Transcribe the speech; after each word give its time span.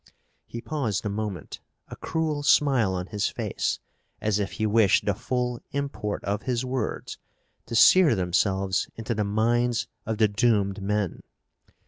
He 0.47 0.61
paused 0.61 1.05
a 1.05 1.09
moment, 1.09 1.59
a 1.89 1.95
cruel 1.95 2.41
smile 2.41 2.95
on 2.95 3.05
his 3.05 3.27
face, 3.27 3.77
as 4.19 4.39
if 4.39 4.53
he 4.53 4.65
wished 4.65 5.05
the 5.05 5.13
full 5.13 5.61
import 5.73 6.23
of 6.23 6.41
his 6.41 6.65
words 6.65 7.19
to 7.67 7.75
sear 7.75 8.15
themselves 8.15 8.89
into 8.95 9.13
the 9.13 9.23
minds 9.23 9.87
of 10.07 10.17
the 10.17 10.27
doomed 10.27 10.81
men. 10.81 11.21